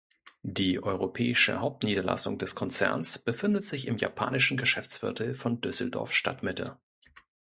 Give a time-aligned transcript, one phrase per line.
[0.41, 6.79] Die europäische Hauptniederlassung des Konzerns befindet sich im japanischen Geschäftsviertel von Düsseldorf-Stadtmitte.